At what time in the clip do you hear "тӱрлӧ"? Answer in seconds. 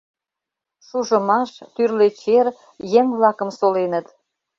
1.75-2.07